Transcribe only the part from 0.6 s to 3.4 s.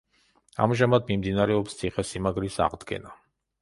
ამჟამად მიმდინარეობს ციხესიმაგრის აღდგენა.